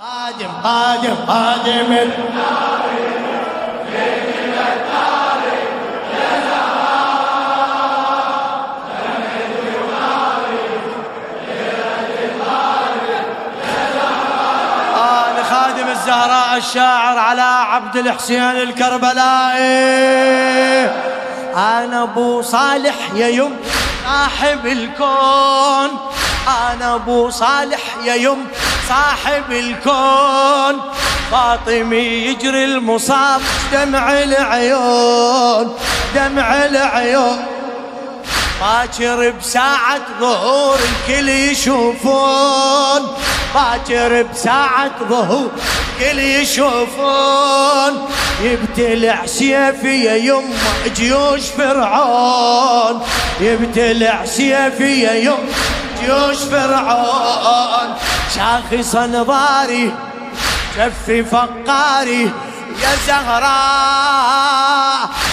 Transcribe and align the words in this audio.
قادم 0.00 0.48
قادم 0.64 1.26
قادم 15.50 15.88
الزهراء 15.88 16.56
الشاعر 16.56 17.18
على 17.18 17.42
عبد 17.42 17.96
الحسين 17.96 18.42
الكربلائي. 18.42 19.64
أنا 21.56 22.02
أبو 22.02 22.42
صالح 22.42 22.94
يا 23.14 23.28
يم 23.28 23.56
صاحب 24.04 24.66
الكون. 24.66 25.98
أنا 26.72 26.94
أبو 26.94 27.30
صالح 27.30 27.80
يا 28.04 28.14
يم 28.14 28.46
صاحب 28.88 29.50
الكون. 29.50 30.80
فاطمي 31.30 31.96
يجري 31.96 32.64
المصاب 32.64 33.40
دمع 33.72 34.12
العيون 34.22 35.74
دمع 36.14 36.64
العيون. 36.64 37.55
باكر 38.60 39.30
بساعة 39.30 40.00
ظهور 40.20 40.78
الكل 40.78 41.28
يشوفون. 41.28 43.02
باكر 43.54 44.22
بساعة 44.22 44.90
ظهور 45.08 45.50
الكل 46.00 46.18
يشوفون. 46.18 48.08
يبتلع 48.42 49.26
سيفي 49.26 50.28
يم 50.28 50.54
جيوش 50.96 51.40
فرعون. 51.40 53.02
يبتلع 53.40 54.24
سيفي 54.24 55.24
يم 55.26 55.38
جيوش 56.00 56.36
فرعون. 56.36 57.94
شاخص 58.34 58.96
أنظاري 58.96 59.92
شفي 60.76 61.24
فقاري 61.24 62.30
يا 62.82 62.92
زهراء 63.06 64.56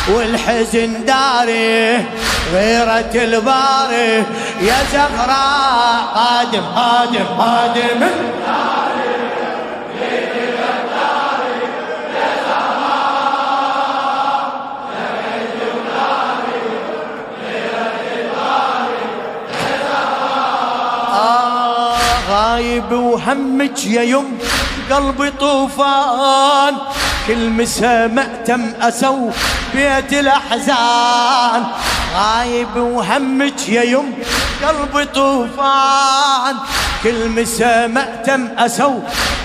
والحزن 0.07 1.05
داري 1.05 2.05
غيرة 2.53 3.13
الباري. 3.15 4.25
يا 4.61 4.77
زهراء 4.93 6.03
قادم 6.15 6.65
قادم 6.75 7.25
قادم 7.39 8.01
غايب 22.93 23.05
وهمك 23.05 23.85
يا 23.85 24.01
يم 24.01 24.37
قلبي 24.91 25.31
طوفان. 25.31 26.75
كل 27.27 27.49
مسا 27.49 28.07
مأتم 28.07 28.73
أسو 28.81 29.29
بيت 29.73 30.13
الأحزان. 30.13 31.63
غايب 32.15 32.75
وهمك 32.75 33.69
يا 33.69 33.83
يم 33.83 34.13
قلبي 34.63 35.05
طوفان. 35.05 36.55
كل 37.03 37.29
مسا 37.29 37.87
مأتم 37.87 38.47
أسو 38.57 38.99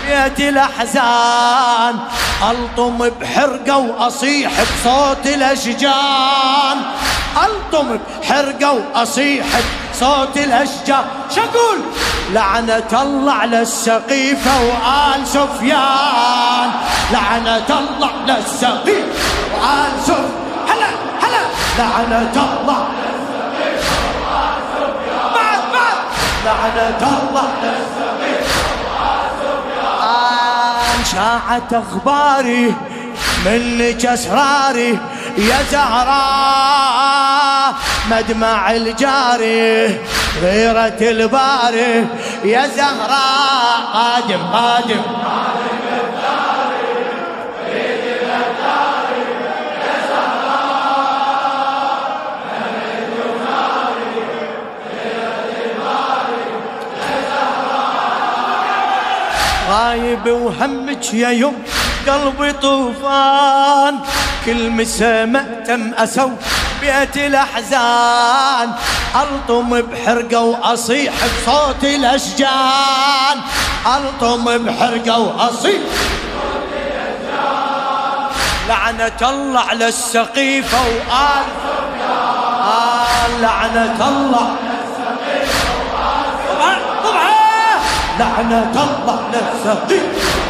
بيت 0.07 0.41
الأحزان. 0.41 1.95
ألطم 2.51 2.99
بحرقة 3.21 3.77
وأصيح 3.77 4.53
بصوت 4.61 5.27
الأشجان. 5.27 6.79
ألطم 7.45 7.99
بحرقة 8.21 8.73
وأصيح 8.73 9.47
صوت 10.01 10.37
الأشجار 10.37 11.05
شقول 11.37 11.79
لعنة 12.33 13.03
الله 13.03 13.33
على 13.33 13.61
السقيفة 13.61 14.63
وآل 14.63 15.27
سفيان. 15.27 16.71
لعنة 17.13 17.79
الله 17.79 18.11
على 18.23 18.39
السقيفة 18.39 19.13
وآل 19.55 19.93
سفيان. 20.05 20.31
هلا 20.69 20.89
هلا. 21.23 21.43
لعنة 21.79 22.37
الله 22.61 22.83
بعد 25.35 25.61
بعد. 25.73 25.99
لعنة 26.45 27.03
الله 27.23 27.49
على 27.61 27.73
السقيفة 27.83 28.61
وآل 28.85 29.31
سفيان. 29.41 31.05
شاعت 31.13 31.71
أخباري 31.73 32.67
منك 33.47 34.03
أسراري 34.07 34.93
يا 35.39 35.59
زهراء 35.73 37.75
مدمع 38.11 38.71
الجاري 38.71 40.01
غيرة 40.43 40.99
الباري. 41.01 42.07
يا 42.45 42.67
زهراء 42.67 43.81
قادم 43.93 44.43
قادم 44.53 45.03
غايب 59.71 60.27
وهمك 60.27 61.15
يا 61.15 61.31
يم 61.31 61.53
قلبي 62.09 62.53
طوفان. 62.53 63.95
كل 64.47 64.71
مسا 64.71 65.25
مأتم 65.25 65.93
أسو 65.99 66.31
بيت 66.81 67.17
الأحزان 67.17 68.73
ألطم 69.17 69.81
بحرقة 69.81 70.41
وأصيح 70.41 71.13
بصوت 71.25 71.85
الأشجان. 71.85 73.37
ألطم 73.87 74.59
بحرقة 74.59 75.19
وأصيح 75.19 75.81
لعنة 78.69 79.21
الله 79.23 79.61
على 79.61 79.89
السقيفة 79.89 80.79
وآل 80.79 81.45
آل 82.69 83.43
لعنة 83.43 84.09
الله 84.09 84.57
طبعا. 86.49 86.77
لعنة 88.19 88.73
الله 88.75 89.23
على 89.29 89.41
السقيفة. 89.53 90.48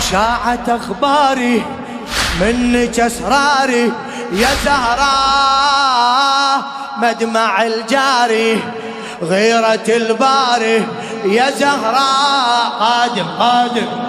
شاعت 0.00 0.68
أخباري 0.68 1.62
منك 2.40 3.00
أسراري 3.00 3.92
يا 4.32 4.48
زهراء 4.64 6.62
مدمع 6.98 7.62
الجاري 7.62 8.60
غيرة 9.22 9.84
الباري 9.88 10.86
يا 11.24 11.50
زهراء 11.50 12.70
قادم 12.80 13.26
قادم 13.38 14.05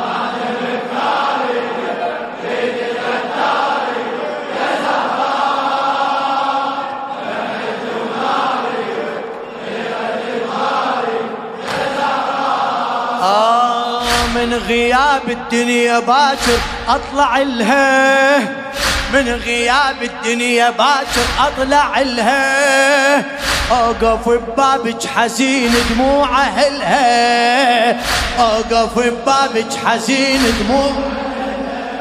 من 14.38 14.54
غياب 14.54 15.30
الدنيا 15.30 16.00
باكر 16.00 16.60
أطلع 16.88 17.38
لها. 17.38 18.40
من 19.14 19.42
غياب 19.46 20.04
الدنيا 20.04 20.70
باكر 20.70 21.28
أطلع 21.40 22.00
لها. 22.00 23.18
أوقف 23.72 24.30
ببابك 24.30 25.06
حزين 25.16 25.72
دموع 25.90 26.42
أهلها. 26.42 27.98
أوقف 28.40 29.00
ببابك 29.00 29.74
حزين 29.86 30.54
دموع. 30.60 30.92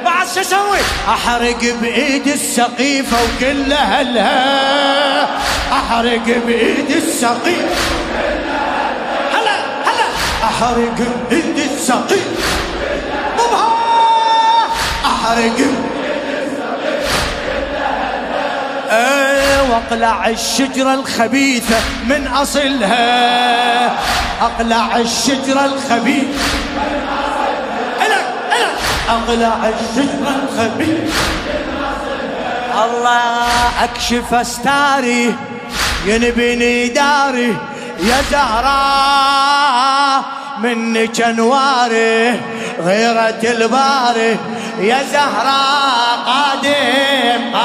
بعد 0.05 0.27
شو 0.35 0.41
أسوي؟ 0.41 0.79
أحرق 1.09 1.75
بايد 1.83 2.27
السقيفة 2.27 3.17
وكل 3.23 3.73
أهلها. 3.73 5.29
أحرق 5.73 6.27
بايد 6.47 6.91
السقيفة. 6.91 7.77
أحرق 10.45 10.99
بايد 11.31 11.59
السقيفة. 11.59 12.26
احرق 15.27 15.59
إيه 18.91 19.71
واقلع 19.71 20.29
الشجرة 20.29 20.95
الخبيثة 20.95 21.77
من 22.09 22.27
أصلها. 22.27 23.87
اقلع 24.43 24.97
الشجرة 24.97 25.65
الخبيثة 25.65 26.45
هلا 28.01 28.17
هلا 28.51 28.69
اقلع 29.09 29.69
الشجرة 29.69 30.35
الخبيثة. 30.43 31.13
الله 32.85 33.49
أكشف 33.85 34.35
أستاري 34.35 35.35
ينبني 36.07 36.89
داري 36.89 37.57
يا 38.01 38.23
زهراء 38.31 40.25
منك 40.63 41.21
انواري 41.21 42.41
غيرة 42.81 43.41
الباري 43.45 44.39
يا 44.79 45.03
زهراء 45.03 46.19
قادم 46.27 47.57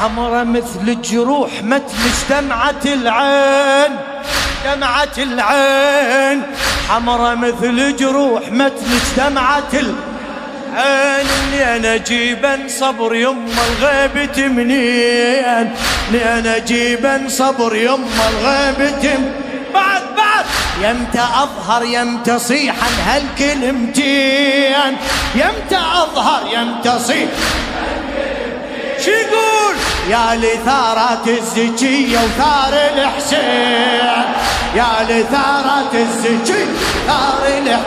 حمرة 0.00 0.44
مثل 0.44 0.88
الجروح 0.88 1.50
متلج 1.62 2.14
دمعة 2.30 2.84
العين 2.84 3.96
دمعة 4.64 5.16
العين. 5.18 6.42
حمرة 6.88 7.34
مثل 7.34 7.54
الجروح 7.64 8.42
متلج 8.52 9.02
دمعة 9.16 9.72
العين 9.74 10.05
لين 10.76 11.84
اجيبا 11.84 12.58
صبر 12.68 13.14
يما 13.14 13.62
الغيب 13.68 14.38
منين؟ 14.38 15.74
لين 16.12 16.46
اجيبا 16.46 17.24
صبر 17.28 17.76
يما 17.76 18.28
الغيب 18.30 18.92
بعد 19.74 20.02
بعد! 20.16 20.44
يمتى 20.82 21.24
اظهر 21.42 21.84
يمتى 21.84 22.38
صيحا 22.38 22.88
هالكلمتين 23.06 24.96
يمتى 25.34 25.76
اظهر 25.76 26.42
يمتى 26.52 26.98
صيح 26.98 27.28
شو 29.04 29.10
يقول؟ 29.10 29.76
يا 30.10 30.36
لثارات 30.36 31.28
الزكية 31.28 32.18
وثار 32.18 32.72
الحسين. 32.72 34.24
يا 34.74 34.86
لثارات 35.08 35.94
الزكية 35.94 36.66
ثار 37.06 37.46
الحسين 37.46 37.78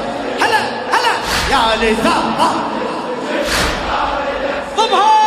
هلا 0.42 0.64
هلا! 0.92 1.14
يا 1.52 1.92
لثارات 1.92 2.79
ضبها 4.80 5.20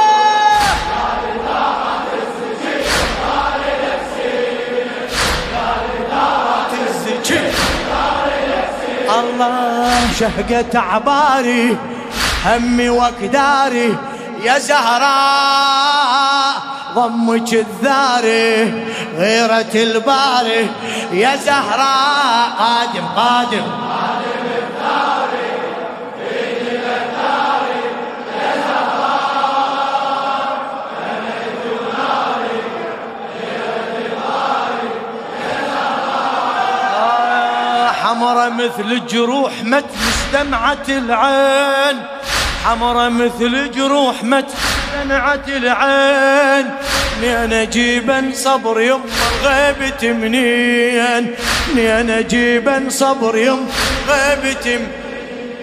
الله 9.21 10.13
شهقة 10.21 10.79
عباري 10.79 11.77
همي 12.45 12.91
وكداري 12.91 13.97
يا 14.43 14.59
زهراء 14.59 15.93
ضمك 16.95 17.53
الثاري 17.53 18.85
غيرة 19.17 19.75
الباري 19.75 20.71
يا 21.13 21.37
زهراء 21.37 22.51
قادم 22.59 23.07
قادم. 23.17 23.67
حمرة 38.33 38.49
مثل 38.49 38.93
الجروح 38.93 39.53
متلس 39.63 40.19
دمعة 40.33 40.87
العين. 40.89 42.03
حمرة 42.65 43.09
مثل 43.09 43.71
جروح 43.71 44.25
مت 44.25 44.51
دمعة 45.05 45.45
العين. 45.49 46.71
منين 47.23 47.53
اجيبا 47.53 48.33
صبر 48.35 48.81
يم 48.81 49.01
الغيبة 49.43 50.13
منين 50.13 51.35
منين 51.75 52.11
اجيبا 52.11 52.87
صبر 52.89 53.37
يم 53.37 53.69
غيبة 54.09 54.81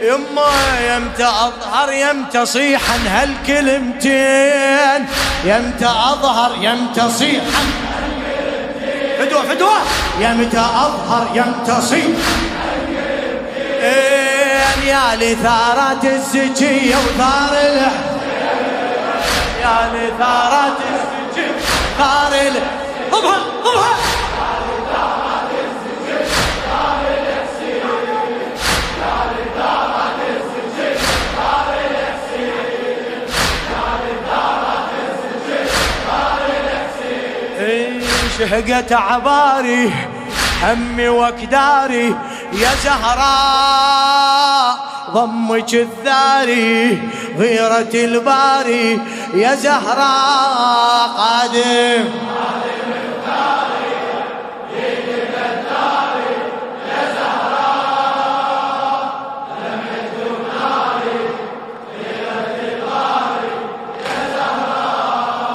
يما 0.02 0.52
يمتى 0.90 1.26
اظهر 1.26 1.92
يمتى 1.94 2.46
صيحا 2.46 2.98
هالكلمتين 3.08 5.06
يمتى 5.46 5.86
اظهر 5.86 6.56
يمتى 6.62 7.10
صيحا 7.10 7.64
فدوة 9.20 9.42
فدوة. 9.42 9.78
يمتى 10.20 10.60
اظهر 10.60 11.28
يمتى 11.36 11.82
صيحا 11.82 12.59
يا 14.90 15.16
لثارات 15.16 16.06
الزكية 16.06 16.96
وثار 16.96 17.54
يا 19.62 19.78
لثارات 19.94 20.78
الزكية 20.90 21.54
ثار 21.98 22.34
ضبها 23.12 23.40
ضبها 23.64 23.96
شهقت 38.40 38.94
عباري 38.94 39.92
همي 40.64 41.10
وكداري 41.10 42.16
يا 42.54 42.70
زهراء 42.84 44.78
ضمك 45.14 45.74
الثاري 45.74 47.02
غيرة 47.38 47.94
الباري. 47.94 49.00
يا 49.34 49.56
زهراء 49.56 51.08
قادم. 51.18 52.10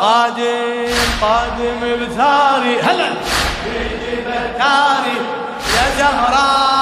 قادم 0.00 0.94
قادم 1.20 1.80
بثاري 2.00 2.80
هلا. 2.80 3.10
بثاري 4.26 5.16
يا 5.74 5.86
زهراء. 5.98 6.73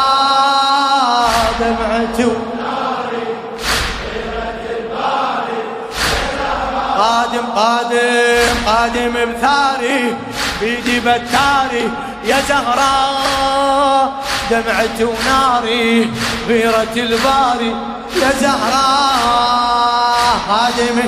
قادم 7.92 8.56
قادم 8.66 9.12
بثاري 9.12 10.16
بيدي 10.60 11.00
بتاري. 11.00 11.90
يا 12.24 12.40
زهراء 12.48 14.12
دمعة 14.50 14.98
وناري 15.00 16.10
غيرة 16.48 16.94
الباري. 16.96 17.76
يا 18.22 18.30
زهراء 18.40 20.38
قادم. 20.48 20.98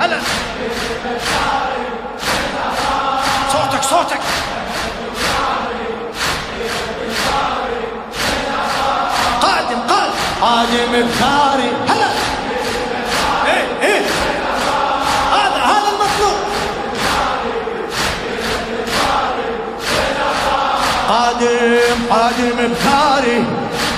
هلا. 0.00 0.18
صوتك 3.52 3.82
صوتك. 3.82 4.20
قادم 9.42 9.80
قادم. 9.88 10.12
قادم 10.40 10.92
بثاري. 11.08 11.70
هلا. 11.88 12.05
قادم 22.10 22.50
بكاري 22.58 23.44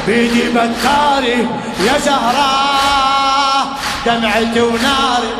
بيدي 0.06 0.48
بكاري 0.48 1.48
يا 1.80 1.98
زهراء 1.98 3.66
دمعتي 4.06 4.60
وناري. 4.60 5.34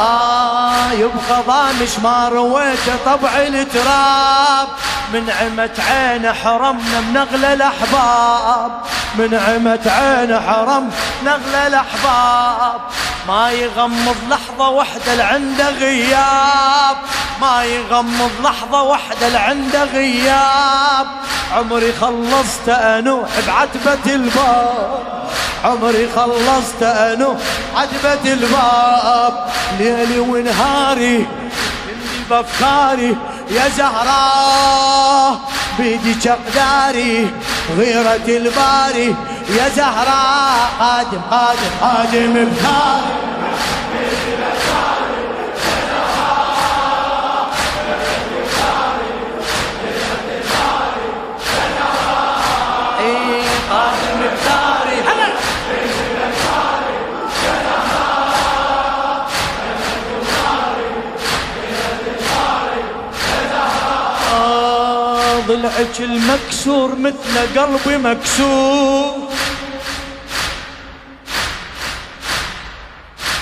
آه 0.00 0.92
يبقى 0.92 1.42
ضامش 1.46 1.98
ما 2.02 2.28
رويته 2.28 2.96
طبع 3.06 3.30
التراب. 3.36 4.68
من 5.12 5.30
عمة 5.40 5.70
عين 5.90 6.32
حرمنا 6.32 7.00
من 7.00 7.16
أغلى 7.16 7.52
الأحباب. 7.52 8.70
من 9.18 9.34
عمة 9.34 9.92
عين 9.92 10.40
حرم 10.40 10.90
نغلى 11.24 11.66
الأحباب. 11.66 12.80
ما 13.28 13.50
يغمض 13.50 14.16
لحظة 14.30 14.68
واحدة 14.68 15.14
لعنده 15.14 15.70
غياب. 15.70 16.96
ما 17.40 17.64
يغمض 17.64 18.30
لحظة 18.44 18.82
واحدة 18.82 19.28
لعنده 19.28 19.84
غياب. 19.84 21.06
عمري 21.52 21.92
خلصت 21.92 22.68
أنوح 22.68 23.28
بعتبة 23.46 24.14
الباب. 24.14 25.04
عمري 25.64 26.08
خلصت 26.16 26.82
أنوح 26.82 27.38
عتبة 27.76 28.32
الباب. 28.32 29.46
ليلي 29.78 30.18
ونهاري 30.18 31.16
اللي 31.16 32.24
بأفكاري 32.30 33.16
يا 33.50 33.68
زهراء 33.68 35.40
بيدي 35.78 36.30
اقداري 36.30 37.30
غيرة 37.78 38.26
الباري 38.28 39.16
يا 39.48 39.68
زهراء 39.68 40.70
قادم 40.80 41.20
قادم 41.30 41.70
قادم 41.82 42.34
بكاري 42.34 43.26
ضلعك 65.48 66.00
المكسور 66.00 66.94
مثل 66.98 67.60
قلبي 67.60 67.98
مكسور. 67.98 69.25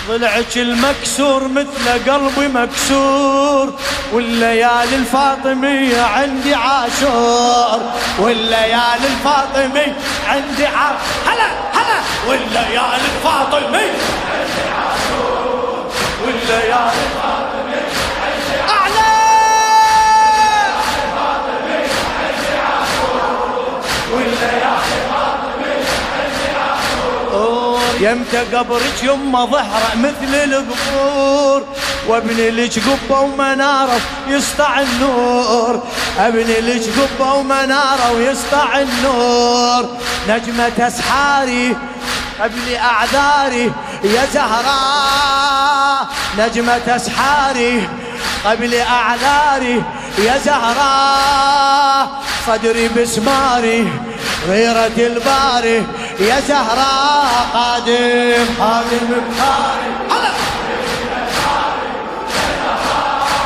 ضلعك 0.08 0.56
المكسور 0.56 1.48
مثل 1.48 2.10
قلبي 2.10 2.48
مكسور 2.48 3.72
والليالي 4.12 4.96
الفاطمية 4.96 6.02
عندي 6.02 6.54
عاشور. 6.54 7.80
والليالي 8.18 9.06
الفاطمية 9.06 9.96
عندي 10.28 10.66
عاشور 10.66 10.98
هلا 11.26 11.46
هلا. 11.72 12.00
والليالي 12.28 13.04
الفاطمية 13.16 13.93
يمتى 28.14 28.56
قبرك 28.56 29.02
يما 29.02 29.44
ظهره 29.44 29.94
مثل 29.96 30.34
القبور. 30.34 31.62
وابني 32.08 32.50
لك 32.50 32.72
قبة 32.78 33.20
ومنارة 33.20 34.00
ويسطع 34.28 34.80
النور. 34.80 35.82
ابني 36.18 36.60
لك 36.60 36.82
قبة 36.98 37.32
ومنارة 37.32 38.12
ويسطع 38.12 38.78
النور. 38.80 39.98
نجمة 40.28 40.78
أسحاري 40.78 41.76
ابني 42.40 42.80
أعذاري 42.80 43.72
يا 44.04 44.26
زهراء 44.34 46.08
نجمة 46.38 46.96
أسحاري 46.96 47.88
قبل 48.44 48.74
اعذاري 48.74 49.82
يا 50.18 50.38
زهراء 50.44 52.08
صدري 52.46 52.88
بسماري 52.88 53.92
غيرة 54.48 54.96
الباري 54.98 55.86
يا 56.20 56.40
زهراء 56.48 57.48
قادم. 57.54 58.46
قادم 58.60 59.10
بخاري 59.28 59.90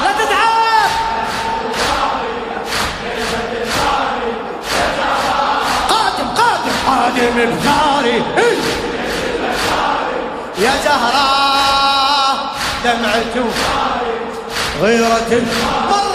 لا 0.03 0.13
تتعب. 0.19 0.91
قادم 5.91 6.29
قادم. 6.37 6.75
قادم 6.87 7.37
يا 10.59 10.73
زهراء 10.85 12.37
دمعته 12.85 13.49
غيرة 14.83 15.29
المرأة 15.33 16.08